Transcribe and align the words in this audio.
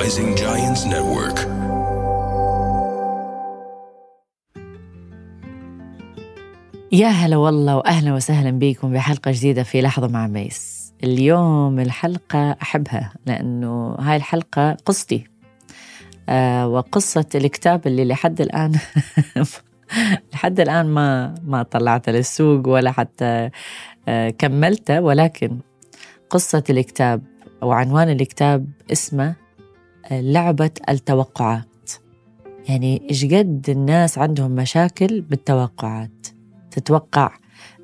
Rising 0.00 0.34
Giants 0.34 0.82
Network. 0.86 1.38
يا 6.92 7.08
هلا 7.08 7.36
والله 7.36 7.76
وأهلا 7.76 8.14
وسهلا 8.14 8.50
بكم 8.50 8.92
بحلقة 8.92 9.30
جديدة 9.30 9.62
في 9.62 9.82
لحظة 9.82 10.08
مع 10.08 10.26
ميس. 10.26 10.92
اليوم 11.04 11.80
الحلقة 11.80 12.56
أحبها 12.62 13.12
لأنه 13.26 13.96
هاي 13.98 14.16
الحلقة 14.16 14.76
قصتي. 14.84 15.24
آه 16.28 16.68
وقصة 16.68 17.26
الكتاب 17.34 17.86
اللي 17.86 18.04
لحد 18.04 18.40
الآن 18.40 18.72
لحد 20.32 20.60
الآن 20.60 20.86
ما 20.86 21.34
ما 21.44 21.62
طلعته 21.62 22.12
للسوق 22.12 22.68
ولا 22.68 22.92
حتى 22.92 23.50
آه 24.08 24.30
كملته 24.30 25.00
ولكن 25.00 25.58
قصة 26.30 26.64
الكتاب 26.70 27.22
أو 27.62 27.72
عنوان 27.72 28.10
الكتاب 28.10 28.66
اسمه 28.92 29.49
لعبة 30.10 30.70
التوقعات. 30.88 31.90
يعني 32.68 33.02
إيش 33.10 33.24
قد 33.24 33.66
الناس 33.68 34.18
عندهم 34.18 34.50
مشاكل 34.50 35.20
بالتوقعات. 35.20 36.26
تتوقع 36.70 37.30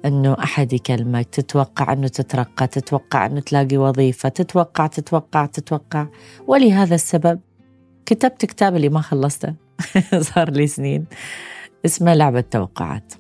إنه 0.05 0.37
أحد 0.39 0.73
يكلمك 0.73 1.27
تتوقع 1.27 1.93
إنه 1.93 2.09
تترقى 2.09 2.67
تتوقع 2.67 3.27
إنه 3.27 3.41
تلاقي 3.41 3.77
وظيفة 3.77 4.29
تتوقع 4.29 4.87
تتوقع 4.87 5.47
تتوقع. 5.47 6.07
ولهذا 6.47 6.95
السبب 6.95 7.41
كتبت 8.07 8.45
كتاب 8.45 8.77
اللي 8.77 8.89
ما 8.89 9.01
خلصته. 9.01 9.55
صار 10.35 10.51
لي 10.51 10.67
سنين. 10.67 11.07
اسمه 11.85 12.15
لعبة 12.15 12.41
توقعات 12.41 13.15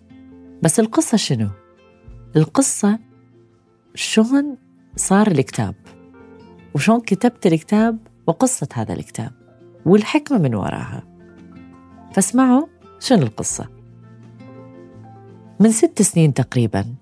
بس 0.63 0.80
القصة 0.80 1.16
شنو؟ 1.16 1.49
القصة 2.37 2.99
شلون 3.95 4.57
صار 4.97 5.27
الكتاب. 5.27 5.75
وشلون 6.75 7.01
كتبت 7.01 7.47
الكتاب 7.47 7.99
وقصة 8.27 8.69
هذا 8.75 8.95
الكتاب 8.95 9.33
والحكمة 9.87 10.39
من 10.39 10.55
وراها. 10.55 11.03
فاسمعوا 12.13 12.66
شنو 13.01 13.23
القصة. 13.23 13.69
من 15.60 15.71
ست 15.71 16.02
سنين 16.02 16.35
تقريبا 16.35 16.95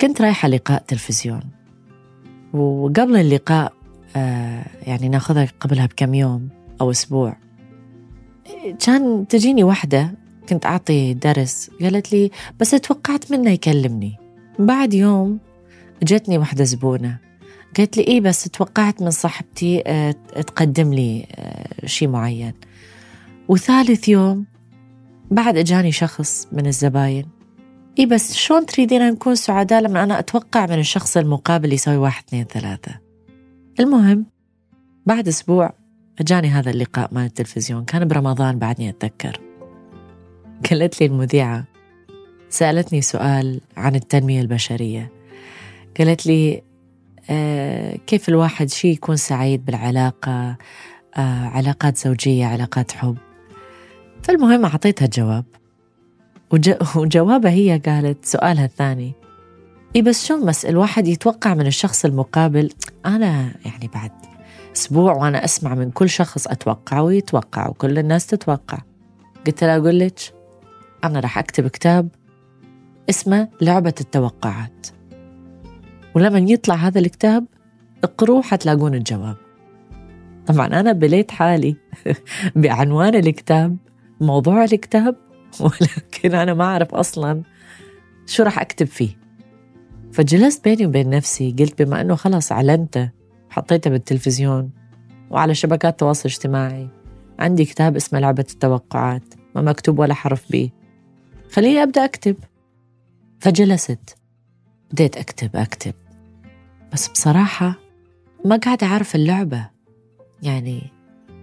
كنت 0.00 0.22
رايحة 0.22 0.48
لقاء 0.48 0.84
تلفزيون. 0.88 1.42
وقبل 2.52 3.16
اللقاء 3.16 3.72
آه 4.16 4.66
يعني 4.82 5.08
ناخذها 5.08 5.48
قبلها 5.60 5.86
بكم 5.86 6.14
يوم 6.14 6.48
أو 6.80 6.90
أسبوع. 6.90 7.36
كان 8.86 9.26
تجيني 9.28 9.64
واحدة 9.64 10.14
كنت 10.48 10.66
أعطي 10.66 11.14
درس 11.14 11.70
قالت 11.80 12.12
لي 12.12 12.30
بس 12.60 12.70
توقعت 12.70 13.32
منه 13.32 13.50
يكلمني. 13.50 14.16
بعد 14.58 14.94
يوم 14.94 15.38
جتني 16.02 16.38
واحدة 16.38 16.64
زبونة. 16.64 17.29
قالت 17.76 17.96
لي 17.96 18.02
إيه 18.02 18.20
بس 18.20 18.44
توقعت 18.44 19.02
من 19.02 19.10
صاحبتي 19.10 19.82
آه 19.86 20.14
تقدم 20.46 20.94
لي 20.94 21.26
آه 21.36 21.86
شيء 21.86 22.08
معين. 22.08 22.52
وثالث 23.48 24.08
يوم 24.08 24.44
بعد 25.30 25.56
أجاني 25.56 25.92
شخص 25.92 26.48
من 26.52 26.66
الزباين. 26.66 27.26
اي 27.98 28.06
بس 28.06 28.34
شلون 28.34 28.66
تريدين 28.66 29.02
نكون 29.02 29.34
سعداء 29.34 29.82
لما 29.82 30.02
أنا 30.02 30.18
أتوقع 30.18 30.66
من 30.66 30.78
الشخص 30.78 31.16
المقابل 31.16 31.72
يسوي 31.72 31.96
واحد 31.96 32.24
اثنين 32.28 32.44
ثلاثة؟ 32.44 33.00
المهم 33.80 34.26
بعد 35.06 35.28
أسبوع 35.28 35.72
أجاني 36.20 36.48
هذا 36.48 36.70
اللقاء 36.70 37.08
مال 37.12 37.24
التلفزيون. 37.24 37.84
كان 37.84 38.08
برمضان 38.08 38.58
بعدني 38.58 38.88
أتذكر. 38.88 39.40
قالت 40.70 41.00
لي 41.00 41.06
المذيعة 41.06 41.64
سألتني 42.48 43.02
سؤال 43.02 43.60
عن 43.76 43.94
التنمية 43.94 44.40
البشرية. 44.40 45.12
قالت 45.98 46.26
لي 46.26 46.62
كيف 48.06 48.28
الواحد 48.28 48.68
شيء 48.70 48.92
يكون 48.92 49.16
سعيد 49.16 49.64
بالعلاقة 49.64 50.56
آه 51.16 51.46
علاقات 51.46 51.96
زوجية 51.98 52.46
علاقات 52.46 52.92
حب. 52.92 53.16
فالمهم 54.22 54.64
أعطيتها 54.64 55.04
الجواب. 55.04 55.44
وج... 56.50 56.74
وجوابها 56.96 57.50
هي 57.50 57.78
قالت 57.86 58.24
سؤالها 58.24 58.64
الثاني. 58.64 59.12
إي 59.96 60.02
بس 60.02 60.26
شو 60.26 60.36
مس 60.36 60.64
الواحد 60.64 61.06
يتوقع 61.08 61.54
من 61.54 61.66
الشخص 61.66 62.04
المقابل 62.04 62.70
أنا 63.06 63.52
يعني 63.64 63.90
بعد 63.94 64.10
أسبوع 64.76 65.12
وأنا 65.12 65.44
أسمع 65.44 65.74
من 65.74 65.90
كل 65.90 66.08
شخص 66.08 66.46
أتوقع 66.46 67.00
ويتوقع 67.00 67.68
وكل 67.68 67.98
الناس 67.98 68.26
تتوقع. 68.26 68.78
قلت 69.46 69.64
لها 69.64 69.76
أقول 69.76 69.98
لك 69.98 70.18
أنا 71.04 71.20
راح 71.20 71.38
أكتب 71.38 71.68
كتاب 71.68 72.08
اسمه 73.10 73.48
لعبة 73.60 73.94
التوقعات. 74.00 74.86
ولما 76.14 76.38
يطلع 76.38 76.74
هذا 76.74 76.98
الكتاب 76.98 77.44
اقروه 78.04 78.42
حتلاقون 78.42 78.94
الجواب. 78.94 79.36
طبعا 80.46 80.66
أنا 80.66 80.92
بليت 80.92 81.30
حالي 81.30 81.76
بعنوان 82.56 83.14
الكتاب 83.14 83.76
موضوع 84.20 84.64
الكتاب 84.64 85.16
ولكن 85.60 86.34
أنا 86.34 86.54
ما 86.54 86.64
أعرف 86.64 86.94
أصلا 86.94 87.42
شو 88.26 88.42
راح 88.42 88.58
أكتب 88.58 88.86
فيه. 88.86 89.20
فجلست 90.12 90.64
بيني 90.64 90.86
وبين 90.86 91.10
نفسي 91.10 91.54
قلت 91.58 91.82
بما 91.82 92.00
أنه 92.00 92.14
خلاص 92.14 92.52
أعلنته 92.52 93.10
حطيته 93.50 93.90
بالتلفزيون 93.90 94.70
وعلى 95.30 95.54
شبكات 95.54 95.92
التواصل 95.92 96.28
الاجتماعي 96.28 96.88
عندي 97.38 97.64
كتاب 97.64 97.96
اسمه 97.96 98.20
لعبة 98.20 98.46
التوقعات 98.52 99.34
ما 99.54 99.62
مكتوب 99.62 99.98
ولا 99.98 100.14
حرف 100.14 100.50
بيه 100.50 100.70
خليني 101.52 101.82
أبدأ 101.82 102.04
أكتب. 102.04 102.36
فجلست. 103.40 104.19
بديت 104.92 105.16
أكتب 105.16 105.56
أكتب. 105.56 105.94
بس 106.92 107.08
بصراحة 107.08 107.74
ما 108.44 108.56
قاعدة 108.56 108.86
أعرف 108.86 109.14
اللعبة. 109.14 109.70
يعني 110.42 110.92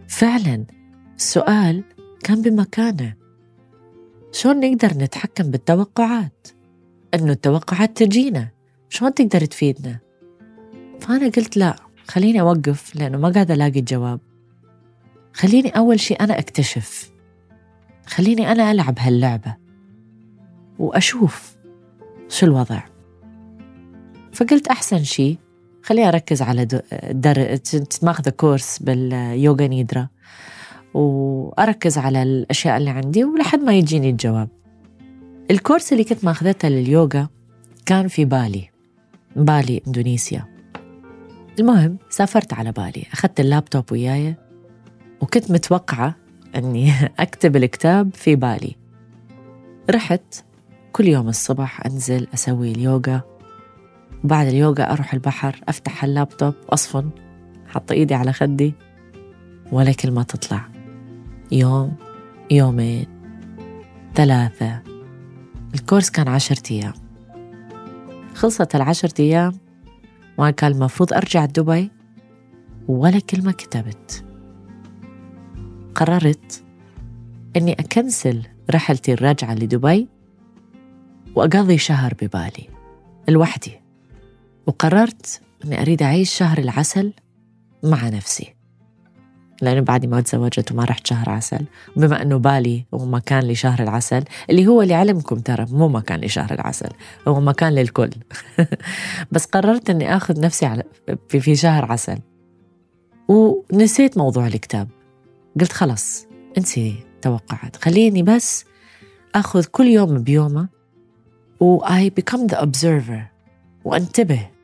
فعلا 0.08 0.66
السؤال 1.16 1.84
كان 2.24 2.42
بمكانه. 2.42 3.14
شلون 4.32 4.60
نقدر 4.60 4.88
نتحكم 4.98 5.52
بالتوقعات؟ 5.52 6.48
إنه 7.14 7.32
التوقعات 7.32 7.98
تجينا. 7.98 8.48
شلون 8.90 9.14
تقدر 9.14 9.46
تفيدنا؟ 9.46 10.00
فأنا 11.00 11.26
قلت 11.26 11.58
لا 11.58 11.76
خليني 12.08 12.42
أوقف 12.42 12.96
لأنه 12.96 13.18
ما 13.18 13.30
قاعدة 13.30 13.54
ألاقي 13.54 13.80
الجواب. 13.80 14.20
خليني 15.34 15.70
أول 15.70 16.00
شيء 16.00 16.24
أنا 16.24 16.40
أكتشف. 16.40 17.12
خليني 18.06 18.52
أنا 18.52 18.72
ألعب 18.72 19.00
هاللعبة. 19.00 19.56
وأشوف 20.80 21.56
شو 22.30 22.46
الوضع. 22.46 22.97
فقلت 24.38 24.68
أحسن 24.68 25.04
شيء 25.04 25.38
خليني 25.84 26.08
أركز 26.08 26.42
على 26.42 26.66
در... 27.12 27.60
ماخذه 28.04 28.30
كورس 28.30 28.80
باليوغا 28.80 29.68
نيدرا 29.68 30.08
وأركز 30.94 31.98
على 31.98 32.24
الأشياء 32.24 32.78
اللي 32.78 32.90
عندي 32.90 33.24
ولحد 33.24 33.60
ما 33.60 33.74
يجيني 33.74 34.10
الجواب. 34.10 34.50
الكورس 35.52 35.94
اللي 35.94 36.04
كنت 36.04 36.26
ماخذته 36.26 36.68
لليوغا 36.68 37.28
كان 37.86 38.08
في 38.08 38.26
بالي 38.26 38.70
بالي 39.36 39.82
إندونيسيا. 39.88 40.46
المهم 41.60 41.98
سافرت 42.10 42.54
على 42.54 42.72
بالي 42.72 43.06
أخذت 43.14 43.40
اللابتوب 43.40 43.92
وياي 43.92 44.36
وكنت 45.22 45.52
متوقعة 45.52 46.16
أني 46.56 46.94
أكتب 47.20 47.56
الكتاب 47.56 48.10
في 48.14 48.36
بالي. 48.36 48.76
رحت 49.90 50.44
كل 50.92 51.08
يوم 51.08 51.28
الصبح 51.28 51.86
أنزل 51.86 52.28
أسوي 52.34 52.72
اليوغا 52.72 53.37
وبعد 54.24 54.48
اليوغا 54.48 54.94
أروح 54.94 55.14
البحر 55.14 55.62
أفتح 55.68 56.04
اللابتوب 56.04 56.54
أصفن 56.70 57.10
حط 57.68 57.92
إيدي 57.92 58.14
على 58.14 58.34
خدي 58.34 58.74
ولا 59.72 59.92
كلمة 59.92 60.24
تطلع. 60.24 60.70
يوم 61.52 61.96
يومين 62.52 63.08
ثلاثة. 64.16 64.82
الكورس 65.74 66.10
كان 66.10 66.28
عشرة 66.28 66.72
أيام. 66.72 66.94
خلصت 68.36 68.76
العشرة 68.76 69.14
أيام 69.20 69.54
وأنا 70.38 70.52
كان 70.52 70.72
المفروض 70.72 71.14
أرجع 71.14 71.46
دبي 71.46 71.92
ولا 72.88 73.20
كلمة 73.20 73.52
كتبت. 73.52 74.26
قررت 75.96 76.64
أني 77.56 77.74
أكنسل 77.74 78.48
رحلتي 78.72 79.14
الراجعة 79.14 79.54
لدبي 79.54 80.08
وأقضي 81.36 81.78
شهر 81.78 82.14
ببالي 82.22 82.70
لوحدي. 83.30 83.87
وقررت 84.68 85.42
أني 85.66 85.82
أريد 85.82 86.04
أعيش 86.04 86.34
شهر 86.34 86.58
العسل 86.58 87.14
مع 87.84 88.10
نفسي. 88.10 88.54
لأنه 89.62 89.82
بعدي 89.82 90.08
ما 90.08 90.22
تزوجت 90.22 90.72
وما 90.72 90.84
رحت 90.84 91.08
شهر 91.08 91.30
عسل 91.30 91.66
بما 91.96 92.22
أنه 92.22 92.38
بالي 92.38 92.86
هو 92.94 93.06
مكان 93.06 93.44
لشهر 93.48 93.84
العسل 93.84 94.24
اللي 94.50 94.68
هو 94.68 94.82
لعلمكم 94.82 95.40
ترى 95.40 95.66
مو 95.70 95.88
مكان 95.88 96.22
لشهر 96.22 96.54
العسل 96.54 96.90
هو 97.28 97.40
مكان 97.42 97.74
للكل. 97.74 98.10
بس 99.32 99.46
قررت 99.46 99.90
أني 99.90 100.16
أخذ 100.18 100.42
نفسي 100.42 100.66
على 100.66 100.84
في, 101.28 101.40
في 101.40 101.56
شهر 101.56 101.92
عسل. 101.92 102.18
ونسيت 103.28 104.18
موضوع 104.18 104.48
الكتاب. 104.48 104.88
قلت 105.60 105.72
خلص 105.72 106.28
انسي 106.58 106.96
توقعت 107.22 107.76
خليني 107.76 108.24
بس 108.24 108.66
أخذ 109.36 109.66
كل 109.66 109.86
يوم 109.86 110.24
بيومه 110.24 110.68
و 111.60 111.86
I 111.86 112.10
become 112.20 112.48
the 112.52 112.58
observer. 112.58 113.22
وأنتبه 113.86 114.57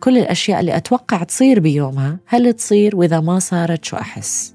كل 0.00 0.18
الأشياء 0.18 0.60
اللي 0.60 0.76
أتوقع 0.76 1.22
تصير 1.22 1.60
بيومها 1.60 2.18
هل 2.26 2.52
تصير 2.52 2.96
وإذا 2.96 3.20
ما 3.20 3.38
صارت 3.38 3.84
شو 3.84 3.96
أحس؟ 3.96 4.54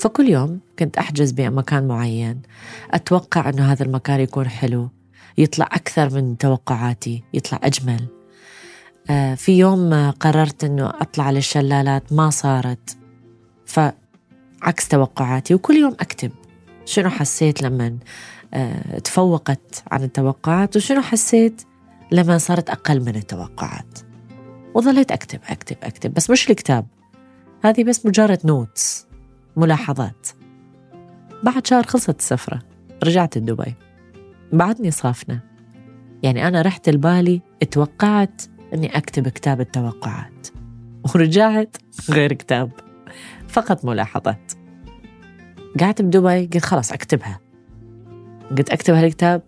فكل 0.00 0.28
يوم 0.28 0.60
كنت 0.78 0.96
أحجز 0.96 1.30
بمكان 1.32 1.88
معين. 1.88 2.42
أتوقع 2.90 3.48
أنه 3.48 3.72
هذا 3.72 3.84
المكان 3.84 4.20
يكون 4.20 4.48
حلو 4.48 4.88
يطلع 5.38 5.66
أكثر 5.72 6.14
من 6.14 6.38
توقعاتي 6.38 7.22
يطلع 7.34 7.60
أجمل. 7.62 8.06
آه، 9.10 9.34
في 9.34 9.58
يوم 9.58 10.10
قررت 10.10 10.64
أنه 10.64 10.88
أطلع 10.88 11.30
للشلالات 11.30 12.12
ما 12.12 12.30
صارت 12.30 12.96
فعكس 13.66 14.88
توقعاتي 14.88 15.54
وكل 15.54 15.76
يوم 15.76 15.92
أكتب 16.00 16.30
شنو 16.84 17.10
حسيت 17.10 17.62
لما 17.62 17.98
آه، 18.54 18.98
تفوقت 18.98 19.82
عن 19.90 20.02
التوقعات 20.02 20.76
وشنو 20.76 21.02
حسيت 21.02 21.62
لما 22.12 22.38
صارت 22.38 22.70
أقل 22.70 23.00
من 23.00 23.16
التوقعات. 23.16 24.09
وظليت 24.74 25.12
أكتب 25.12 25.40
أكتب 25.48 25.76
أكتب. 25.82 26.14
بس 26.14 26.30
مش 26.30 26.50
الكتاب. 26.50 26.86
هذه 27.64 27.84
بس 27.84 28.06
مجرد 28.06 28.38
نوتس 28.44 29.06
ملاحظات. 29.56 30.28
بعد 31.42 31.66
شهر 31.66 31.82
خلصت 31.82 32.18
السفرة. 32.18 32.58
رجعت 33.04 33.38
دبي 33.38 33.74
بعدني 34.52 34.90
صافنة. 34.90 35.40
يعني 36.22 36.48
أنا 36.48 36.62
رحت 36.62 36.88
لبالي 36.88 37.42
اتوقعت 37.62 38.42
أني 38.74 38.96
أكتب 38.96 39.28
كتاب 39.28 39.60
التوقعات. 39.60 40.48
ورجعت 41.14 41.76
غير 42.10 42.32
كتاب. 42.32 42.70
فقط 43.48 43.84
ملاحظات. 43.84 44.52
قعدت 45.80 46.02
بدبي 46.02 46.46
قلت 46.46 46.64
خلاص 46.64 46.92
أكتبها. 46.92 47.40
قلت 48.58 48.70
أكتب 48.70 48.94
هالكتاب 48.94 49.42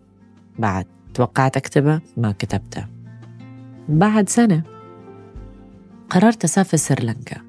بعد 0.59 0.87
توقعت 1.15 1.57
أكتبه 1.57 2.01
ما 2.17 2.33
كتبته. 2.33 2.87
بعد 3.89 4.29
سنة 4.29 4.72
قررت 6.13 6.45
أسافر 6.45 6.77
سريلانكا. 6.77 7.41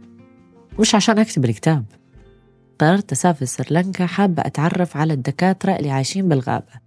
مش 0.80 0.96
عشان 0.96 1.20
أكتب 1.20 1.46
الكتاب. 1.46 1.86
قررت 2.80 3.12
أسافر 3.12 3.46
سريلانكا 3.46 4.06
حابة 4.06 4.44
أتعرف 4.46 4.98
على 4.98 5.14
الدكاترة 5.14 5.72
اللي 5.72 5.92
عايشين 5.92 6.30
بالغابة. 6.30 6.84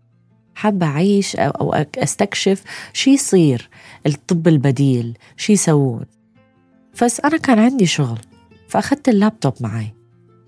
حابة 0.55 0.87
أعيش 0.87 1.37
أو 1.37 1.73
أستكشف 1.75 2.63
شي 2.93 3.11
يصير 3.11 3.71
الطب 4.07 4.49
البديل 4.49 5.19
شي 5.37 5.53
يسوون. 5.53 6.05
بس 7.03 7.21
أنا 7.21 7.37
كان 7.37 7.59
عندي 7.59 7.87
شغل 7.87 8.19
فأخذت 8.69 9.09
اللابتوب 9.09 9.55
معي 9.61 9.95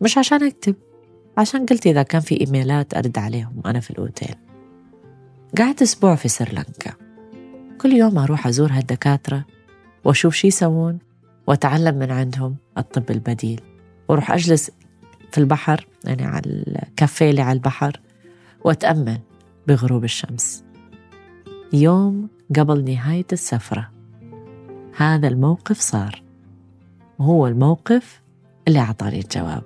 مش 0.00 0.18
عشان 0.18 0.46
أكتب 0.46 0.74
عشان 1.38 1.66
قلت 1.66 1.86
إذا 1.86 2.02
كان 2.02 2.20
في 2.20 2.40
إيميلات 2.40 2.94
أرد 2.94 3.18
عليهم 3.18 3.62
أنا 3.66 3.80
في 3.80 3.90
الأوتيل. 3.90 4.34
قعدت 5.58 5.82
أسبوع 5.82 6.14
في 6.14 6.28
سريلانكا. 6.28 6.92
كل 7.80 7.92
يوم 7.92 8.18
أروح 8.18 8.46
أزور 8.46 8.72
هالدكاترة 8.72 9.44
وأشوف 10.04 10.34
شي 10.34 10.46
يسوون. 10.46 11.07
وأتعلم 11.48 11.98
من 11.98 12.10
عندهم 12.10 12.56
الطب 12.78 13.10
البديل. 13.10 13.60
وأروح 14.08 14.30
أجلس 14.30 14.70
في 15.32 15.38
البحر 15.38 15.86
يعني 16.04 16.24
على 16.24 16.42
الكافيه 16.46 17.30
اللي 17.30 17.42
على 17.42 17.56
البحر 17.56 18.00
وأتأمل 18.64 19.18
بغروب 19.68 20.04
الشمس. 20.04 20.64
يوم 21.72 22.28
قبل 22.56 22.84
نهاية 22.84 23.26
السفرة 23.32 23.90
هذا 24.96 25.28
الموقف 25.28 25.80
صار. 25.80 26.22
وهو 27.18 27.46
الموقف 27.46 28.22
اللي 28.68 28.78
أعطاني 28.78 29.20
الجواب. 29.20 29.62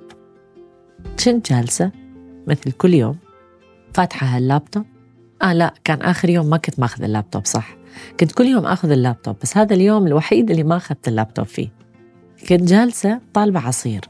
كنت 1.25 1.53
جالسة 1.53 1.91
مثل 2.47 2.73
كل 2.73 2.95
يوم 2.95 3.17
فاتحة 3.95 4.39
اللابتوب 4.39 4.85
آه 5.43 5.53
لا 5.53 5.75
كان 5.85 6.03
آخر 6.03 6.29
يوم 6.29 6.47
ما 6.47 6.57
كنت 6.57 6.81
ماخذ 6.81 7.05
اللابتوب 7.05 7.47
صح. 7.47 7.82
كنت 8.21 8.33
كل 8.33 8.45
يوم 8.45 8.67
آخذ 8.67 8.91
اللابتوب 8.91 9.37
بس 9.43 9.57
هذا 9.57 9.75
اليوم 9.75 10.07
الوحيد 10.07 10.51
اللي 10.51 10.63
ما 10.63 10.77
أخذت 10.77 11.09
اللابتوب 11.09 11.47
فيه. 11.47 11.69
كنت 12.49 12.63
جالسة 12.63 13.21
طالبة 13.35 13.61
عصير. 13.61 14.01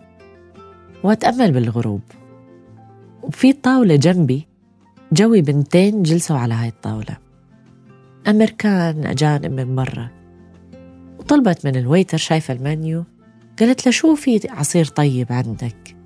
وأتأمل 1.03 1.53
بالغروب. 1.53 2.01
وفي 3.23 3.53
طاولة 3.53 3.97
جنبي 3.97 4.47
جوي 5.13 5.43
بنتين 5.43 6.03
جلسوا 6.03 6.37
على 6.37 6.55
هاي 6.55 6.69
الطاولة. 6.69 7.17
أمريكان 8.29 9.07
أجانب 9.07 9.53
من 9.53 9.75
برا. 9.77 10.11
وطلبت 11.19 11.67
من 11.67 11.77
الويتر 11.77 12.19
شايفة 12.19 12.55
المنيو. 12.55 13.05
قالت 13.61 13.87
له 13.87 13.93
شو 13.93 14.15
في 14.15 14.41
عصير 14.51 14.85
طيب 14.85 15.33
عندك؟ 15.33 15.97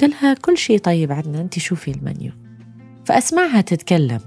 قالها 0.00 0.34
كل 0.34 0.58
شيء 0.58 0.78
طيب 0.78 1.12
عندنا 1.12 1.40
أنت 1.40 1.58
شوفي 1.58 1.90
المنيو؟ 1.90 2.32
فأسمعها 3.04 3.60
تتكلم. 3.60 4.20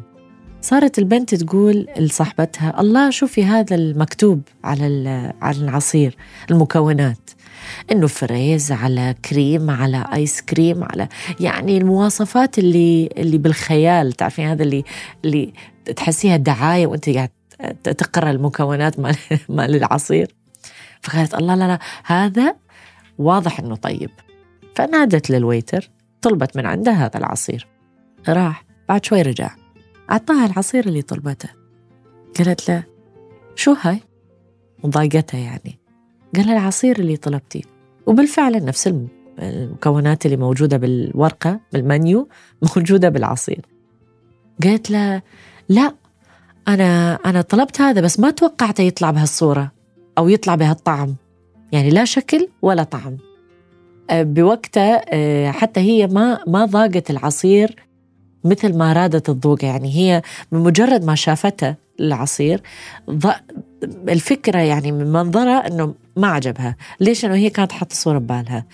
صارت 0.65 0.99
البنت 0.99 1.35
تقول 1.35 1.87
لصاحبتها 1.97 2.81
الله 2.81 3.09
شوفي 3.09 3.43
هذا 3.45 3.75
المكتوب 3.75 4.41
على 4.63 5.33
على 5.41 5.57
العصير 5.57 6.17
المكونات. 6.51 7.29
إنه 7.91 8.07
فريز 8.07 8.71
على 8.71 9.15
كريم 9.29 9.69
على 9.69 10.05
آيس 10.13 10.41
كريم 10.41 10.83
على 10.83 11.07
يعني 11.39 11.77
المواصفات 11.77 12.59
اللي 12.59 13.09
اللي 13.17 13.37
بالخيال 13.37 14.11
تعرفين 14.11 14.47
هذا 14.47 14.63
اللي 14.63 14.83
اللي 15.25 15.53
تحسيها 15.95 16.37
دعاية 16.37 16.87
وأنت 16.87 17.09
قاعد 17.09 17.29
تقرأ 17.83 18.31
المكونات 18.31 18.99
مال 18.99 19.15
مال 19.49 19.75
العصير. 19.75 20.35
فقالت 21.01 21.35
الله 21.35 21.55
لا 21.55 21.67
لا 21.67 21.79
هذا 22.05 22.55
واضح 23.17 23.59
إنه 23.59 23.75
طيب. 23.75 24.11
فنادت 24.75 25.29
لل 25.29 25.44
waiter 25.44 25.89
طلبت 26.21 26.57
من 26.57 26.65
عنده 26.65 26.91
هذا 26.91 27.17
العصير. 27.17 27.67
راح 28.29 28.65
بعد 28.89 29.05
شوي 29.05 29.21
رجع. 29.21 29.64
أعطاها 30.11 30.45
العصير 30.45 30.85
اللي 30.85 31.01
طلبته. 31.01 31.49
قالت 32.37 32.69
له 32.69 32.83
شو 33.55 33.75
هاي؟ 33.81 33.99
وضايقتها 34.83 35.39
يعني. 35.39 35.79
قال 36.35 36.45
لها 36.45 36.53
العصير 36.53 36.99
اللي 36.99 37.17
طلبتي. 37.17 37.65
وبالفعل 38.05 38.65
نفس 38.65 38.93
المكونات 39.39 40.25
اللي 40.25 40.37
موجودة 40.37 40.77
بالورقة 40.77 41.59
بالمنيو 41.73 42.27
موجودة 42.75 43.09
بالعصير. 43.09 43.65
قالت 44.63 44.91
له 44.91 45.21
لا 45.69 45.93
أنا 46.67 47.19
أنا 47.25 47.41
طلبت 47.41 47.81
هذا 47.81 48.01
بس 48.01 48.19
ما 48.19 48.31
توقعته 48.31 48.81
يطلع 48.81 49.11
بهالصورة 49.11 49.71
أو 50.17 50.29
يطلع 50.29 50.55
بهالطعم. 50.55 51.15
يعني 51.71 51.89
لا 51.89 52.05
شكل 52.05 52.47
ولا 52.61 52.83
طعم. 52.83 53.17
أه، 54.09 54.23
بوقتها 54.23 55.05
أه، 55.13 55.51
حتى 55.51 55.79
هي 55.79 56.07
ما 56.07 56.39
ما 56.47 56.65
ضاقت 56.65 57.09
العصير 57.11 57.84
مثل 58.45 58.77
ما 58.77 58.93
رادت 58.93 59.29
الذوق 59.29 59.65
يعني 59.65 59.95
هي 59.95 60.21
بمجرد 60.51 61.05
ما 61.05 61.15
شافته 61.15 61.75
العصير 61.99 62.61
الفكرة 64.09 64.59
يعني 64.59 64.91
من 64.91 65.11
منظرها 65.11 65.67
إنه 65.67 65.95
ما 66.15 66.27
عجبها. 66.27 66.75
ليش؟ 66.99 67.25
انه 67.25 67.35
هي 67.35 67.49
كانت 67.49 67.71
حاطة 67.71 67.95
صورة 67.95 68.17
ببالها. 68.17 68.65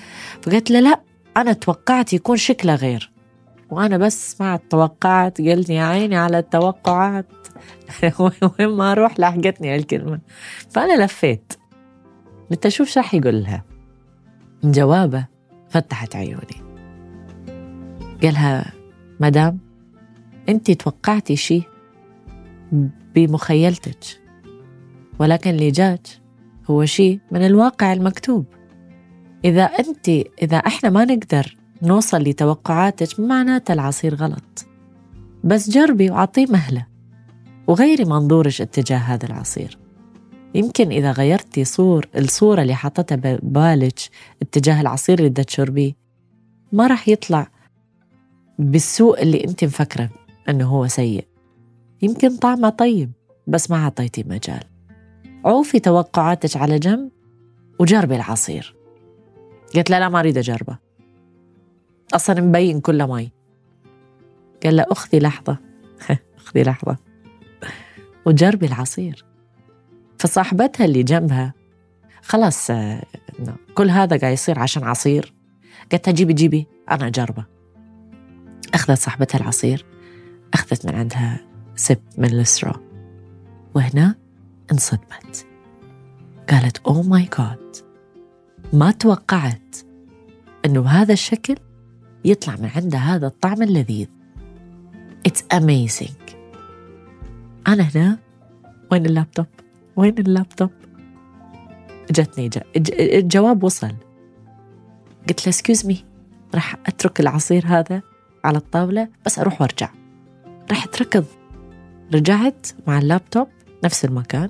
فقالت 0.41 0.71
له 0.71 0.79
لا 0.79 0.99
أنا 1.37 1.53
توقعت 1.53 2.13
يكون 2.13 2.37
شكله 2.37 2.75
غير. 2.75 3.11
وأنا 3.69 3.97
بس 3.97 4.41
ما 4.41 4.59
توقعت 4.69 5.41
قلت 5.41 5.69
يا 5.69 5.83
عيني 5.83 6.17
على 6.17 6.39
التوقعات. 6.39 7.25
وين 8.59 8.69
ما 8.69 8.91
أروح 8.91 9.19
لاحقتني 9.19 9.75
هالكلمة. 9.75 10.19
فأنا 10.69 11.05
لفيت. 11.05 11.53
قلت 12.51 12.65
أشوف 12.65 12.89
شو 12.89 12.99
راح 12.99 13.13
يقول 13.13 13.43
لها. 13.43 13.63
من 14.63 14.71
جوابه 14.71 15.25
فتحت 15.69 16.15
عيوني. 16.15 16.61
قالها 18.23 18.71
مدام؟ 19.19 19.70
أنت 20.49 20.71
توقعتي 20.71 21.35
شيء 21.35 21.63
بمخيلتك 23.15 24.21
ولكن 25.19 25.49
اللي 25.49 25.71
جاك 25.71 26.07
هو 26.69 26.85
شيء 26.85 27.19
من 27.31 27.45
الواقع 27.45 27.93
المكتوب. 27.93 28.45
إذا 29.45 29.63
أنت 29.63 30.09
إذا 30.41 30.57
إحنا 30.57 30.89
ما 30.89 31.05
نقدر 31.05 31.57
نوصل 31.81 32.17
لتوقعاتك 32.17 33.19
معناته 33.19 33.73
العصير 33.73 34.15
غلط. 34.15 34.65
بس 35.43 35.69
جربي 35.69 36.09
وعطيه 36.09 36.45
مهلة 36.45 36.85
وغيري 37.67 38.05
منظورك 38.05 38.61
اتجاه 38.61 38.97
هذا 38.97 39.25
العصير. 39.25 39.77
يمكن 40.55 40.91
إذا 40.91 41.11
غيرتي 41.11 41.63
صور 41.63 42.07
الصورة 42.17 42.61
اللي 42.61 42.75
حطتها 42.75 43.15
ببالك 43.15 43.99
اتجاه 44.41 44.81
العصير 44.81 45.19
اللي 45.19 45.29
بدك 45.29 45.45
تشربيه 45.45 45.93
ما 46.71 46.87
راح 46.87 47.07
يطلع 47.07 47.47
بالسوء 48.59 49.21
اللي 49.21 49.43
أنت 49.43 49.63
مفكرة 49.63 50.09
أنه 50.51 50.67
هو 50.67 50.87
سيء. 50.87 51.27
يمكن 52.01 52.37
طعمه 52.37 52.69
طيب 52.69 53.11
بس 53.47 53.71
ما 53.71 53.85
عطيتي 53.85 54.23
مجال. 54.23 54.63
عوفي 55.45 55.79
توقعاتك 55.79 56.57
على 56.57 56.79
جنب 56.79 57.11
وجربي 57.79 58.15
العصير. 58.15 58.75
قلت 59.75 59.89
لا 59.89 59.99
لا 59.99 60.09
ما 60.09 60.19
أريد 60.19 60.37
أجربه. 60.37 60.77
أصلا 62.13 62.41
مبين 62.41 62.81
كله 62.81 63.13
مي 63.15 63.31
قال 64.63 64.75
له 64.75 64.85
أخذي 64.91 65.19
لحظة. 65.19 65.57
أخذي 66.37 66.63
لحظة. 66.63 66.97
وجربي 68.25 68.65
العصير. 68.65 69.25
فصاحبتها 70.19 70.85
اللي 70.85 71.03
جنبها 71.03 71.53
خلاص 72.21 72.71
كل 73.75 73.89
هذا 73.89 74.17
قاعد 74.17 74.33
يصير 74.33 74.59
عشان 74.59 74.83
عصير. 74.83 75.33
قالت 75.91 76.09
جيبي 76.09 76.33
جيبي 76.33 76.67
أنا 76.91 77.07
أجربه. 77.07 77.45
أخذت 78.73 78.97
صاحبتها 78.97 79.39
العصير. 79.39 79.85
أخذت 80.53 80.85
من 80.85 80.95
عندها 80.95 81.39
sip 81.75 81.97
من 82.17 82.25
ال 82.25 82.33
straw 82.33 82.73
وهنا 83.75 84.15
انصدمت. 84.71 85.45
قالت 86.49 86.77
oh 86.77 87.01
my 87.01 87.29
God 87.39 87.75
ما 88.73 88.91
توقعت 88.91 89.77
أنه 90.65 90.81
بهذا 90.81 91.13
الشكل 91.13 91.55
يطلع 92.25 92.55
من 92.55 92.69
عنده 92.75 92.97
هذا 92.97 93.27
الطعم 93.27 93.61
اللذيذ. 93.61 94.07
It's 95.27 95.41
amazing. 95.53 96.33
أنا 97.67 97.83
هنا. 97.83 98.17
وين 98.91 99.05
اللابتوب؟ 99.05 99.45
وين 99.95 100.17
اللابتوب؟ 100.17 100.69
جتني 102.11 102.49
جا. 102.49 102.61
الجواب 102.99 103.63
وصل. 103.63 103.91
قلت 105.29 105.45
له 105.45 105.49
excuse 105.49 105.85
me 105.85 106.05
راح 106.55 106.75
أترك 106.85 107.19
العصير 107.19 107.63
هذا 107.67 108.01
على 108.43 108.57
الطاولة. 108.57 109.07
بس 109.25 109.39
أروح 109.39 109.61
وأرجع. 109.61 109.89
رحت 110.71 111.01
ركض 111.01 111.25
رجعت 112.13 112.67
مع 112.87 112.99
اللابتوب 112.99 113.47
نفس 113.83 114.05
المكان. 114.05 114.49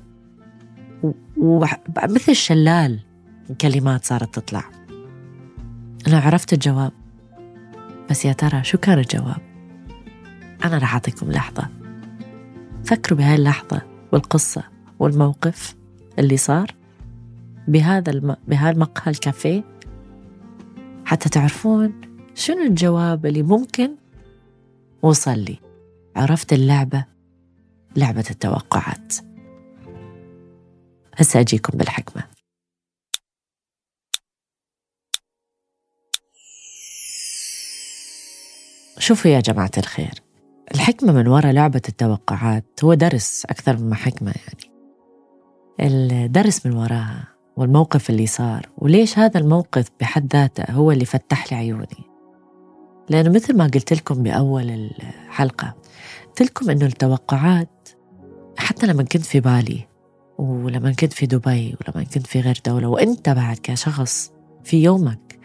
ومثل 1.38 2.36
شلال 2.36 3.00
كلمات 3.62 4.06
صارت 4.06 4.36
تطلع. 4.36 4.64
أنا 6.08 6.20
عرفت 6.20 6.54
الجواب. 6.54 6.92
بس 8.10 8.26
يا 8.26 8.34
ترى 8.34 8.64
شو 8.64 8.78
كان 8.78 9.00
الجواب؟ 9.00 9.42
أنا 10.66 10.78
راح 10.78 10.94
أعطيكم 10.94 11.32
لحظة. 11.32 11.70
فكروا 12.86 13.20
بهاي 13.20 13.36
اللحظة 13.36 13.82
والقصة 14.12 14.64
والموقف 15.00 15.76
اللي 16.20 16.38
صار 16.38 16.76
بهذا 17.68 18.12
الم... 18.12 18.36
بهالمقهى 18.48 19.12
الكافيه. 19.12 19.64
حتى 21.06 21.30
تعرفون 21.30 22.02
شنو 22.36 22.62
الجواب 22.62 23.26
اللي 23.26 23.44
ممكن 23.44 23.96
وصل 25.02 25.40
لي. 25.40 25.60
عرفت 26.16 26.54
اللعبة 26.54 27.06
لعبة 27.96 28.26
التوقعات. 28.32 29.14
هسه 31.16 31.40
أجيكم 31.40 31.78
بالحكمة. 31.78 32.24
شوفوا 39.00 39.32
يا 39.32 39.40
جماعة 39.40 39.72
الخير 39.78 40.14
الحكمة 40.76 41.14
من 41.14 41.28
وراء 41.28 41.52
لعبة 41.52 41.82
التوقعات 41.90 42.84
هو 42.84 42.94
درس 42.94 43.46
أكثر 43.46 43.78
مما 43.78 43.96
حكمة 43.96 44.34
يعني. 44.48 44.72
الدرس 45.80 46.66
من 46.66 46.74
وراها 46.74 47.28
والموقف 47.58 48.10
اللي 48.10 48.28
صار 48.28 48.70
وليش 48.78 49.20
هذا 49.20 49.40
الموقف 49.40 49.90
بحد 50.00 50.34
ذاته 50.34 50.72
هو 50.72 50.92
اللي 50.92 51.06
فتح 51.06 51.54
لي 51.54 51.60
عيوني. 51.60 52.12
لأنه 53.10 53.30
مثل 53.30 53.58
ما 53.58 53.64
قلت 53.64 53.94
لكم 53.94 54.24
بأول 54.24 54.70
الحلقة 54.70 55.76
قلت 56.32 56.42
لكم 56.42 56.70
أنه 56.70 56.86
التوقعات 56.86 57.90
حتى 58.58 58.88
لما 58.88 59.04
كنت 59.04 59.24
في 59.24 59.40
بالي 59.40 59.88
ولما 60.38 60.92
كنت 60.92 61.14
في 61.14 61.26
دبي 61.26 61.76
ولما 61.82 62.04
كنت 62.04 62.28
في 62.28 62.40
غير 62.42 62.62
دولة 62.66 62.88
وأنت 62.88 63.30
بعد 63.30 63.58
كشخص 63.64 64.32
في 64.64 64.84
يومك 64.84 65.40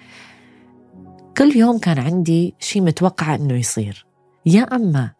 كل 1.36 1.56
يوم 1.56 1.78
كان 1.78 1.98
عندي 1.98 2.54
شيء 2.58 2.82
متوقع 2.82 3.34
أنه 3.34 3.54
يصير. 3.54 4.06
يا 4.46 4.62
أما 4.62 5.10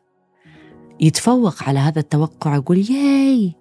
يتفوق 1.00 1.62
على 1.62 1.78
هذا 1.78 2.00
التوقع 2.00 2.56
يقول 2.56 2.78
ياي! 2.90 3.54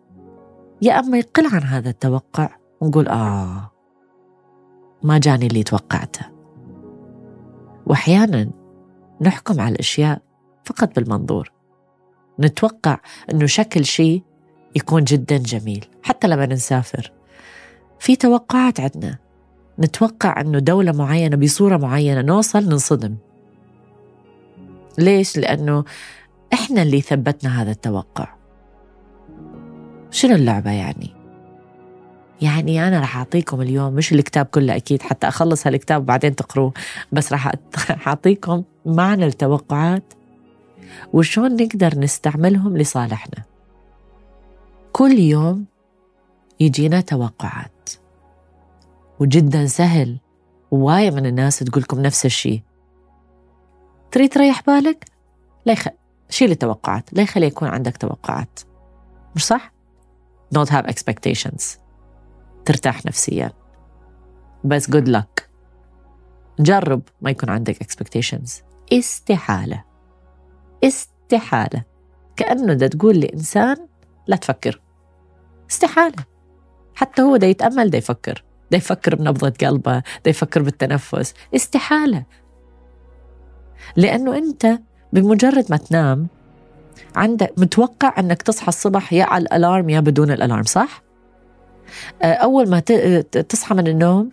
يا 0.81 0.99
أما 0.99 1.17
يقل 1.17 1.47
عن 1.47 1.61
هذا 1.61 1.89
التوقع 1.89 2.55
ونقول 2.81 3.07
آه 3.07 3.71
ما 5.03 5.17
جاني 5.17 5.47
اللي 5.47 5.63
توقعته. 5.63 6.25
وأحيانا 7.85 8.51
نحكم 9.21 9.61
على 9.61 9.71
الأشياء 9.73 10.21
فقط 10.65 10.95
بالمنظور. 10.95 11.54
نتوقع 12.39 12.99
أنه 13.31 13.45
شكل 13.45 13.85
شيء 13.85 14.21
يكون 14.75 15.03
جدا 15.03 15.37
جميل 15.37 15.85
حتى 16.03 16.27
لما 16.27 16.45
نسافر 16.45 17.11
في 17.99 18.15
توقعات 18.15 18.79
عندنا 18.79 19.17
نتوقع 19.79 20.41
أنه 20.41 20.59
دولة 20.59 20.91
معينة 20.91 21.37
بصورة 21.37 21.77
معينة 21.77 22.21
نوصل 22.21 22.69
ننصدم 22.69 23.15
ليش؟ 24.97 25.37
لأنه 25.37 25.83
إحنا 26.53 26.81
اللي 26.81 27.01
ثبتنا 27.01 27.61
هذا 27.61 27.71
التوقع 27.71 28.27
شنو 30.11 30.35
اللعبة 30.35 30.71
يعني؟ 30.71 31.15
يعني 32.41 32.87
أنا 32.87 32.99
راح 32.99 33.17
أعطيكم 33.17 33.61
اليوم 33.61 33.93
مش 33.93 34.13
الكتاب 34.13 34.45
كله 34.45 34.75
أكيد 34.75 35.01
حتى 35.01 35.27
أخلص 35.27 35.67
هالكتاب 35.67 36.01
وبعدين 36.01 36.35
تقروه 36.35 36.73
بس 37.11 37.31
راح 37.31 37.51
أعطيكم 38.07 38.63
معنى 38.85 39.25
التوقعات 39.25 40.13
وشون 41.13 41.55
نقدر 41.55 41.99
نستعملهم 41.99 42.77
لصالحنا. 42.77 43.43
كل 44.91 45.19
يوم 45.19 45.65
يجينا 46.59 47.01
توقعات. 47.01 47.89
وجدا 49.19 49.65
سهل 49.65 50.19
وواية 50.71 51.11
من 51.11 51.25
الناس 51.25 51.59
تقولكم 51.59 52.01
نفس 52.01 52.25
الشيء. 52.25 52.61
تريد 54.11 54.29
تريح 54.29 54.61
بالك؟ 54.67 55.05
لا 55.65 55.73
يخ... 55.73 55.87
شيل 56.29 56.51
التوقعات 56.51 57.13
لا 57.13 57.21
يخلي 57.21 57.45
يكون 57.45 57.67
عندك 57.67 57.97
توقعات. 57.97 58.59
مش 59.35 59.45
صح؟ 59.45 59.73
don't 60.57 60.69
have 60.69 60.85
expectations. 60.85 61.63
ترتاح 62.65 63.05
نفسيا. 63.05 63.51
بس 64.63 64.91
good 64.91 65.07
luck. 65.07 65.43
جرب 66.59 67.01
ما 67.21 67.31
يكون 67.31 67.49
عندك 67.49 67.83
expectations. 67.83 68.51
استحالة. 68.93 69.83
استحالة. 70.83 71.83
كأنه 72.35 72.73
دا 72.73 72.87
تقول 72.87 73.19
لإنسان 73.19 73.77
لا 74.27 74.35
تفكر. 74.35 74.81
استحالة. 75.71 76.25
حتى 76.95 77.21
هو 77.21 77.37
دا 77.37 77.47
يتأمل 77.47 77.89
دا 77.89 77.97
يفكر. 77.97 78.43
دا 78.71 78.77
يفكر 78.77 79.15
بنبضة 79.15 79.67
قلبه 79.67 80.03
دا 80.25 80.29
يفكر 80.29 80.61
بالتنفس. 80.61 81.33
استحالة. 81.55 82.23
لأنه 83.95 84.37
أنت 84.37 84.79
بمجرد 85.13 85.65
ما 85.69 85.77
تنام 85.77 86.27
عندك 87.15 87.53
متوقع 87.57 88.19
أنك 88.19 88.41
تصحى 88.41 88.67
الصبح 88.67 89.13
يا 89.13 89.23
على 89.23 89.41
الألارم 89.41 89.89
يا 89.89 89.99
بدون 89.99 90.31
الألارم 90.31 90.63
صح؟ 90.63 91.03
آه، 92.21 92.33
أول 92.33 92.69
ما 92.69 92.79
تصحى 93.49 93.75
من 93.75 93.87
النوم 93.87 94.29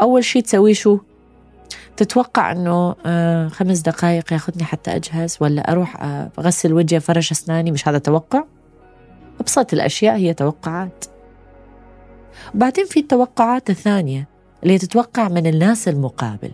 أول 0.00 0.24
شيء 0.24 0.42
تسويه 0.42 0.74
شو؟ 0.74 0.98
تتوقع 1.96 2.52
أنه 2.52 2.94
آه، 3.06 3.48
خمس 3.48 3.78
دقائق 3.78 4.32
ياخذني 4.32 4.64
حتى 4.64 4.96
أجهز 4.96 5.38
ولا 5.40 5.72
أروح 5.72 6.02
آه، 6.02 6.30
أغسل 6.38 6.72
وجهي 6.72 6.98
أفرش 6.98 7.30
أسناني؟ 7.30 7.70
مش 7.70 7.88
هذا 7.88 7.98
توقع؟ 7.98 8.44
أبسط 9.40 9.72
الأشياء 9.72 10.16
هي 10.16 10.34
توقعات. 10.34 11.04
وبعدين 12.54 12.86
في 12.86 13.00
التوقعات 13.00 13.70
الثانية 13.70 14.28
اللي 14.62 14.78
تتوقع 14.78 15.28
من 15.28 15.46
الناس 15.46 15.88
المقابل. 15.88 16.50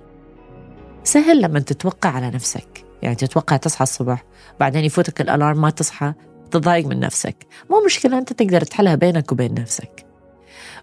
سهل 1.04 1.42
لما 1.42 1.60
تتوقع 1.60 2.10
على 2.10 2.30
نفسك. 2.30 2.84
يعني 3.02 3.14
تتوقع 3.14 3.56
تصحى 3.56 3.82
الصبح 3.82 4.24
بعدين 4.60 4.84
يفوتك 4.84 5.20
الألارم 5.20 5.60
ما 5.60 5.70
تصحى 5.70 6.12
تضايق 6.50 6.86
من 6.86 7.00
نفسك. 7.00 7.46
مو 7.70 7.82
مشكلة 7.86 8.18
أنت 8.18 8.32
تقدر 8.32 8.60
تحلها 8.60 8.94
بينك 8.94 9.32
وبين 9.32 9.54
نفسك. 9.54 10.06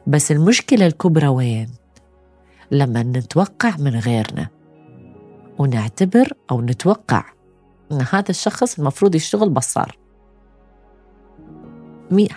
بس 0.08 0.32
المشكلة 0.32 0.88
الكبرى 0.88 1.28
وين؟ 1.28 1.85
لما 2.72 3.04
نتوقع 3.04 3.76
من 3.80 3.96
غيرنا. 3.96 4.48
ونعتبر 5.58 6.34
أو 6.52 6.62
نتوقع 6.62 7.26
أن 7.92 8.02
هذا 8.02 8.30
الشخص 8.30 8.80
المفروض 8.80 9.16
يشتغل 9.16 9.50
بصار. 9.50 9.98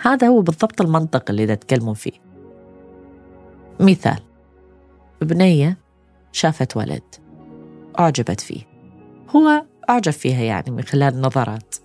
هذا 0.01 0.27
هو 0.27 0.41
بالضبط 0.41 0.81
المنطق 0.81 1.29
اللي 1.29 1.55
تتكلمون 1.55 1.93
فيه. 1.93 2.11
مثال 3.79 4.19
بنية 5.21 5.77
شافت 6.31 6.77
ولد 6.77 7.03
أعجبت 7.99 8.41
فيه. 8.41 8.61
هو 9.35 9.65
أعجب 9.89 10.11
فيها 10.11 10.41
يعني 10.41 10.71
من 10.71 10.81
خلال 10.81 11.13
النظرات 11.13 11.75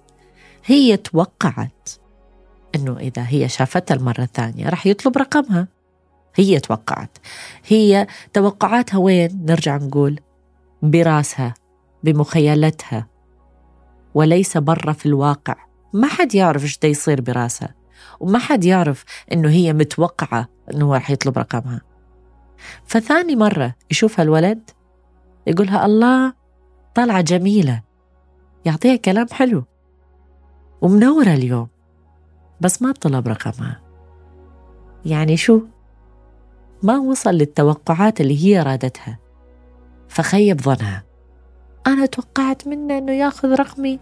هي 0.65 0.97
توقعت 0.97 1.91
أنه 2.75 2.99
إذا 2.99 3.25
هي 3.29 3.49
شافته 3.49 3.93
المرة 3.93 4.23
الثانية 4.23 4.69
راح 4.69 4.87
يطلب 4.87 5.19
رقمها. 5.19 5.69
هي 6.35 6.61
توقعت. 6.61 7.19
هي 7.67 8.07
توقعاتها 8.33 8.99
وين؟ 8.99 9.47
نرجع 9.49 9.77
نقول 9.77 10.21
براسها 10.83 11.55
بمخيلتها. 12.05 13.07
وليس 14.15 14.57
برا 14.57 14.93
في 14.93 15.07
الواقع. 15.07 15.57
ما 15.93 16.09
حد 16.09 16.35
يعرف 16.35 16.63
إيش 16.63 16.79
يصير 16.85 17.21
براسها. 17.21 17.75
وما 18.21 18.39
حد 18.39 18.65
يعرف 18.65 19.05
إنه 19.33 19.49
هي 19.49 19.73
متوقعة 19.73 20.49
إنه 20.75 20.95
راح 20.95 21.11
يطلب 21.11 21.39
رقمها. 21.39 21.81
فثاني 22.85 23.37
مرة 23.37 23.75
يشوفها 23.91 24.23
الولد 24.23 24.71
يقولها 25.47 25.87
الله 25.87 26.33
طالعه 26.95 27.21
جميلة. 27.21 27.83
يعطيها 28.65 28.97
كلام 28.97 29.27
حلو. 29.33 29.65
ومنورة 30.81 31.35
اليوم. 31.35 31.69
بس 32.61 32.83
ما 32.83 32.93
طلب 32.93 33.29
رقمها. 33.29 33.81
يعني 35.05 35.37
شو؟ 35.37 35.61
ما 36.85 36.99
وصل 36.99 37.31
للتوقعات 37.31 38.21
اللي 38.21 38.45
هي 38.45 38.63
رادتها. 38.63 39.19
فخيب 40.09 40.61
ظنها. 40.61 41.05
أنا 41.87 42.07
توقعت 42.07 42.69
منه 42.69 42.99
أنه 42.99 43.13
ياخذ 43.13 43.49
رقمي. 43.49 44.01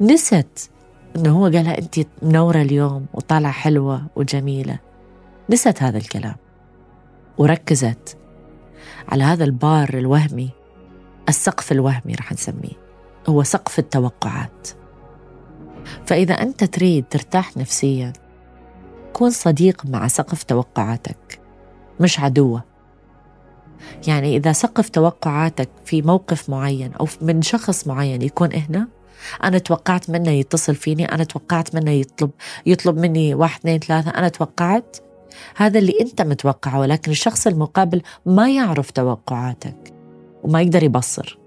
نست 0.00 0.70
أنه 1.16 1.38
هو 1.38 1.44
قالها 1.44 1.78
أنت 1.78 2.00
منورة 2.22 2.62
اليوم 2.62 3.06
وطالعة 3.14 3.52
حلوة 3.52 4.06
وجميلة. 4.16 4.78
نست 5.50 5.82
هذا 5.82 5.98
الكلام. 5.98 6.36
وركزت 7.38 8.18
على 9.08 9.24
هذا 9.24 9.44
البار 9.44 9.88
الوهمي 9.94 10.50
السقف 11.28 11.72
الوهمي 11.72 12.14
رح 12.14 12.32
نسميه. 12.32 12.80
هو 13.28 13.42
سقف 13.42 13.78
التوقعات. 13.78 14.68
فإذا 16.06 16.34
أنت 16.34 16.64
تريد 16.64 17.04
ترتاح 17.10 17.56
نفسيا 17.56 18.12
كون 19.12 19.30
صديق 19.30 19.86
مع 19.86 20.08
سقف 20.08 20.42
توقعاتك. 20.42 21.39
مش 22.00 22.20
عدوة. 22.20 22.64
يعني 24.06 24.36
إذا 24.36 24.52
سقف 24.52 24.88
توقعاتك 24.88 25.68
في 25.84 26.02
موقف 26.02 26.50
معين 26.50 26.92
أو 26.92 27.08
من 27.22 27.42
شخص 27.42 27.86
معين 27.86 28.22
يكون 28.22 28.48
هنا 28.52 28.88
أنا 29.44 29.58
توقعت 29.58 30.10
منه 30.10 30.30
يتصل 30.30 30.74
فيني 30.74 31.04
أنا 31.04 31.24
توقعت 31.24 31.74
منه 31.74 31.90
يطلب 31.90 32.30
يطلب 32.66 32.98
مني 32.98 33.34
واحد 33.34 33.60
اثنين 33.60 33.78
ثلاثة 33.78 34.10
أنا 34.10 34.28
توقعت. 34.28 34.96
هذا 35.56 35.78
اللي 35.78 35.92
أنت 36.00 36.22
متوقعه 36.22 36.80
ولكن 36.80 37.10
الشخص 37.10 37.46
المقابل 37.46 38.02
ما 38.26 38.50
يعرف 38.50 38.90
توقعاتك 38.90 39.92
وما 40.42 40.62
يقدر 40.62 40.82
يبصر. 40.82 41.38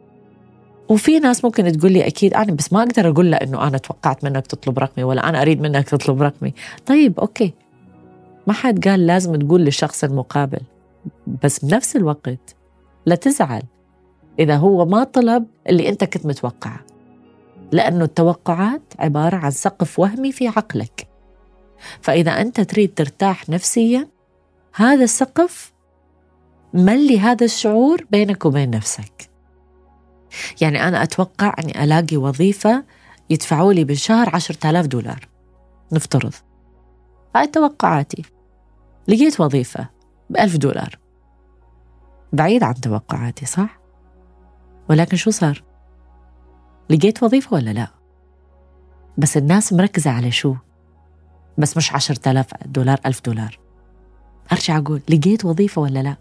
وفي 0.90 1.20
ناس 1.20 1.46
ممكن 1.46 1.72
تقول 1.72 1.92
لي 1.92 2.08
أكيد 2.08 2.34
أنا 2.34 2.52
بس 2.52 2.74
ما 2.74 2.84
أقدر 2.84 3.10
أقول 3.10 3.32
له 3.32 3.38
إنه 3.38 3.68
أنا 3.68 3.78
توقعت 3.78 4.24
منك 4.24 4.48
تطلب 4.48 4.80
رقمي 4.80 5.04
ولا 5.04 5.30
أنا 5.30 5.42
أريد 5.42 5.62
منك 5.62 5.90
تطلب 5.90 6.22
رقمي. 6.22 6.54
طيب 6.86 7.20
أوكي. 7.20 7.54
ما 8.48 8.54
حد 8.54 8.88
قال 8.88 9.08
لازم 9.08 9.36
تقول 9.36 9.62
للشخص 9.62 10.04
المقابل 10.04 10.62
بس 11.44 11.66
بنفس 11.66 11.96
الوقت 11.96 12.56
لا 13.06 13.16
تزعل 13.16 13.64
إذا 14.40 14.56
هو 14.56 14.86
ما 14.86 15.04
طلب 15.04 15.46
اللي 15.70 15.90
أنت 15.90 16.04
كنت 16.04 16.26
متوقعه 16.26 16.80
لأنه 17.72 18.04
التوقعات 18.04 18.82
عبارة 19.00 19.36
عن 19.36 19.52
سقف 19.52 20.00
وهمي 20.00 20.32
في 20.32 20.48
عقلك. 20.48 21.08
فإذا 22.02 22.32
أنت 22.32 22.62
تريد 22.62 22.94
ترتاح 22.94 23.50
نفسيا 23.50 24.08
هذا 24.74 25.04
السقف 25.04 25.74
ملي 26.74 27.20
هذا 27.20 27.46
الشعور 27.46 28.06
بينك 28.12 28.46
وبين 28.46 28.70
نفسك. 28.70 29.30
يعني 30.62 30.88
أنا 30.88 31.04
أتوقع 31.04 31.56
أني 31.60 31.84
ألاقي 31.84 32.18
وظيفة 32.18 32.84
يدفعوا 33.30 33.74
لي 33.74 33.84
بالشهر 33.84 34.36
عشرة 34.36 34.70
آلاف 34.70 34.88
دولار. 34.88 35.28
نفترض. 35.92 36.34
هاي 37.36 37.48
توقعاتي 37.48 38.24
لقيت 39.08 39.40
وظيفة 39.40 39.90
بألف 40.30 40.58
دولار 40.58 41.00
بعيد 42.34 42.64
عن 42.64 42.74
توقعاتي 42.74 43.46
صح؟ 43.46 43.80
ولكن 44.90 45.18
شو 45.18 45.32
صار؟ 45.32 45.64
لقيت 46.90 47.24
وظيفة 47.24 47.54
ولا 47.54 47.70
لا؟ 47.70 47.88
بس 49.18 49.38
الناس 49.38 49.74
مركزة 49.74 50.12
على 50.12 50.32
شو؟ 50.32 50.56
بس 51.58 51.78
مش 51.78 51.94
عشرة 51.94 52.32
آلاف 52.32 52.48
دولار 52.66 53.00
ألف 53.06 53.22
دولار 53.26 53.60
أرجع 54.52 54.78
أقول 54.78 55.02
لقيت 55.10 55.46
وظيفة 55.46 55.82
ولا 55.82 56.04
لا؟ 56.04 56.16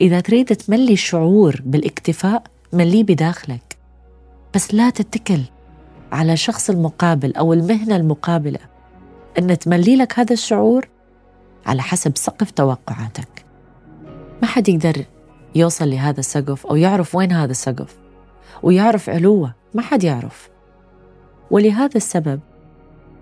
إذا 0.00 0.20
تريد 0.20 0.56
تملي 0.56 0.92
الشعور 0.92 1.62
بالاكتفاء 1.64 2.42
مليه 2.72 3.04
بداخلك 3.04 3.78
بس 4.54 4.74
لا 4.74 4.90
تتكل 4.90 5.40
على 6.12 6.32
الشخص 6.32 6.70
المقابل 6.70 7.34
أو 7.34 7.52
المهنة 7.52 7.96
المقابلة 7.96 8.58
أن 9.38 9.58
تملي 9.58 9.96
لك 9.96 10.18
هذا 10.18 10.32
الشعور 10.32 10.88
على 11.66 11.82
حسب 11.82 12.16
سقف 12.16 12.50
توقعاتك. 12.50 13.44
ما 14.42 14.48
حد 14.48 14.68
يقدر 14.68 15.04
يوصل 15.54 15.90
لهذا 15.90 16.20
السقف 16.20 16.66
أو 16.66 16.76
يعرف 16.76 17.14
وين 17.14 17.32
هذا 17.32 17.50
السقف 17.50 17.98
ويعرف 18.62 19.10
علوه 19.10 19.54
ما 19.74 19.82
حد 19.82 20.04
يعرف. 20.04 20.50
ولهذا 21.50 21.96
السبب 21.96 22.40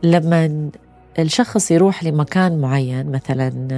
لما 0.02 0.70
الشخص 1.18 1.70
يروح 1.70 2.04
لمكان 2.04 2.60
معين 2.60 3.12
مثلا 3.12 3.68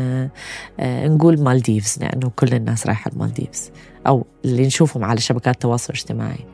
آه، 0.80 1.08
نقول 1.08 1.40
مالديفز 1.40 1.98
لأنه 2.00 2.30
كل 2.36 2.54
الناس 2.54 2.86
رايحة 2.86 3.10
المالديفز 3.12 3.70
أو 4.06 4.26
اللي 4.44 4.66
نشوفهم 4.66 5.04
على 5.04 5.20
شبكات 5.20 5.54
التواصل 5.54 5.92
الاجتماعي 5.92 6.46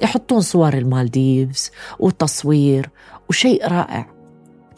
يحطون 0.00 0.40
صور 0.40 0.74
المالديفز 0.74 1.70
وتصوير 1.98 2.90
وشيء 3.28 3.68
رائع. 3.68 4.17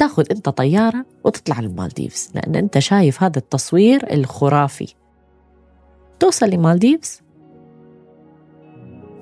تاخذ 0.01 0.25
انت 0.31 0.49
طيارة 0.49 1.07
وتطلع 1.25 1.61
للمالديفز 1.61 2.31
لأن 2.35 2.55
انت 2.55 2.79
شايف 2.79 3.23
هذا 3.23 3.39
التصوير 3.39 4.13
الخرافي. 4.13 4.95
توصل 6.21 6.51
لمالديفز؟ 6.51 7.21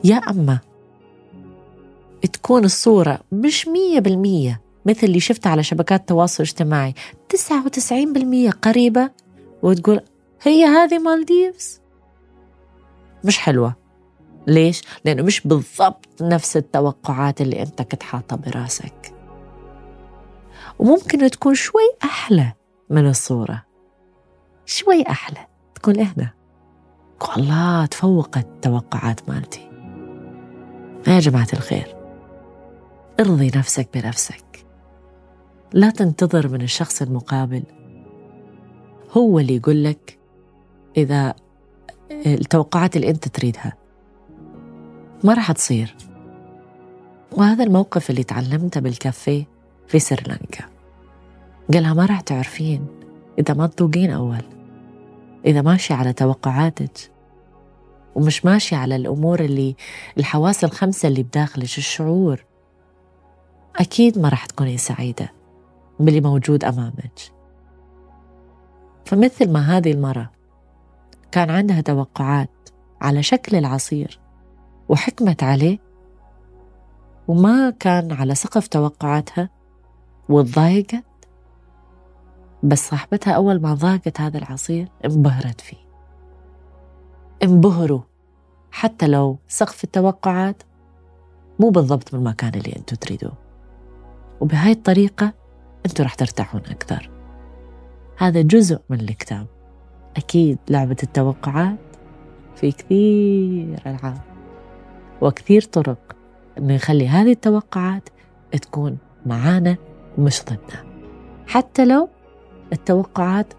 يا 0.05 0.17
أما 0.17 0.59
تكون 2.33 2.65
الصورة 2.65 3.19
مش 3.33 3.69
مية 3.69 4.01
بالمية 4.01 4.61
مثل 4.87 5.07
اللي 5.07 5.21
شفتها 5.21 5.51
على 5.51 5.63
شبكات 5.63 6.01
التواصل 6.01 6.43
الاجتماعي 6.43 6.95
99% 7.33 8.51
قريبة 8.63 9.11
وتقول 9.63 10.01
هي 10.43 10.65
هذه 10.65 10.99
مالديفز؟ 10.99 11.81
مش 13.25 13.39
حلوة. 13.39 13.77
ليش؟ 14.47 14.83
لأنه 15.05 15.23
مش 15.23 15.47
بالضبط 15.47 16.23
نفس 16.23 16.57
التوقعات 16.57 17.41
اللي 17.41 17.63
أنت 17.63 17.83
كنت 17.83 18.03
حاطة 18.03 18.37
براسك. 18.37 19.18
وممكن 20.79 21.31
تكون 21.31 21.55
شوي 21.55 21.97
أحلى 22.05 22.53
من 22.91 23.09
الصورة. 23.09 23.65
شوي 24.67 25.05
أحلى. 25.09 25.47
تكون 25.75 26.01
هنا 26.01 26.31
الله 27.37 27.87
تفوقت 27.87 28.37
التوقعات 28.37 29.29
مالتي. 29.29 29.71
يا 31.07 31.21
جماعة 31.21 31.49
الخير 31.53 31.97
ارضي 33.21 33.51
نفسك 33.57 33.89
بنفسك. 33.95 34.67
لا 35.73 35.91
تنتظر 35.91 36.49
من 36.49 36.63
الشخص 36.63 37.03
المقابل. 37.03 37.63
هو 39.11 39.39
اللي 39.39 39.57
يقول 39.57 39.85
لك 39.85 40.19
إذا 40.97 41.35
التوقعات 42.11 42.97
اللي 42.97 43.11
أنت 43.11 43.29
تريدها. 43.29 43.73
ما 45.25 45.35
راح 45.35 45.53
تصير. 45.53 45.97
وهذا 47.33 47.65
الموقف 47.65 48.11
اللي 48.11 48.25
تعلمته 48.25 48.81
بالكافيه 48.81 49.45
في 49.89 49.99
سريلانكا. 49.99 50.65
قالها 51.73 51.95
ما 51.95 52.07
راح 52.07 52.21
تعرفين 52.21 52.87
إذا 53.39 53.55
ما 53.55 53.67
تذوقين 53.67 54.11
أول. 54.11 54.43
إذا 55.47 55.63
ماشي 55.63 55.95
على 55.95 56.13
توقعاتك. 56.13 57.11
ومش 58.15 58.45
ماشي 58.45 58.75
على 58.75 58.97
الأمور 58.97 59.41
اللي 59.41 59.77
الحواس 60.19 60.65
الخمسة 60.65 61.09
اللي 61.09 61.23
بداخلك 61.23 61.79
الشعور؟ 61.79 62.45
أكيد 63.77 64.19
ما 64.19 64.29
راح 64.29 64.47
تكوني 64.47 64.77
سعيدة 64.77 65.33
باللي 66.01 66.21
موجود 66.21 66.65
أمامك. 66.65 67.21
فمثل 69.05 69.53
ما 69.53 69.61
هذه 69.61 69.93
المرة 69.93 70.31
كان 71.33 71.51
عندها 71.51 71.81
توقعات 71.81 72.51
على 73.01 73.23
شكل 73.23 73.57
العصير 73.57 74.21
وحكمت 74.89 75.43
عليه 75.43 75.79
وما 77.29 77.71
كان 77.71 78.13
على 78.13 78.35
سقف 78.35 78.67
توقعاتها 78.67 79.49
وتضايقت 80.29 81.05
بس 82.63 82.89
صاحبتها 82.89 83.33
أول 83.33 83.61
ما 83.61 83.75
ذاقت 83.75 84.21
هذا 84.21 84.39
العصير 84.39 84.89
انبهرت 85.05 85.61
فيه. 85.61 85.77
انبهروا. 87.43 88.01
حتى 88.71 89.07
لو 89.07 89.39
سقف 89.49 89.85
التوقعات 89.85 90.63
مو 91.61 91.71
بالضبط 91.71 92.13
بالمكان 92.13 92.55
اللي 92.55 92.77
أنتم 92.77 92.97
تريدوه. 92.97 93.33
وبهاي 94.41 94.73
الطريقة 94.73 95.33
أنتم 95.87 96.05
رح 96.05 96.15
ترتاحون 96.15 96.61
أكثر. 96.61 97.11
هذا 98.19 98.43
جزء 98.43 98.81
من 98.91 99.01
الكتاب. 99.01 99.47
أكيد 100.17 100.59
لعبة 100.69 100.97
التوقعات 101.03 101.79
في 102.57 102.73
كثير 102.73 103.83
ألعاب 103.87 104.21
وكثير 105.21 105.63
طرق 105.63 106.17
إنه 106.59 106.75
يخلي 106.75 107.09
هذه 107.09 107.33
التوقعات 107.33 108.09
تكون 108.63 108.99
معانا 109.27 109.77
ومش 110.19 110.43
ضدنا 110.45 110.85
حتى 111.47 111.85
لو 111.85 112.09
التوقعات 112.73 113.55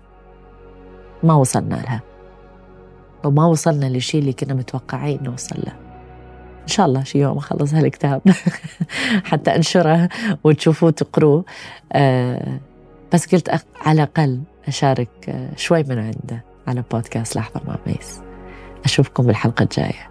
ما 1.24 1.34
وصلنا 1.34 1.76
لها. 1.76 2.02
وما 3.24 3.46
وصلنا 3.46 3.86
للشيء 3.86 4.22
اللي 4.22 4.34
كنا 4.34 4.54
متوقعين 4.54 5.24
نوصل 5.24 5.56
له. 5.56 5.74
إن 6.62 6.68
شاء 6.68 6.86
الله 6.86 7.04
شي 7.04 7.20
يوم 7.20 7.38
أخلص 7.38 7.74
هالكتاب. 7.74 8.22
حتى 9.30 9.56
أنشره 9.56 10.10
وتشوفوه 10.44 10.92
تقروه 10.92 11.46
آه 11.92 12.60
بس 13.14 13.36
قلت 13.36 13.50
على 13.86 14.04
الأقل 14.04 14.42
أشارك 14.68 15.10
آه، 15.30 15.56
شوي 15.56 15.84
من 15.84 16.00
عنده 16.00 16.44
على 16.68 16.84
بودكاست 16.92 17.36
لحظة 17.36 17.62
مع 17.68 17.76
ميس. 17.88 18.22
أشوفكم 18.86 19.24
بالحلقة 19.24 19.64
الجاية. 19.64 20.10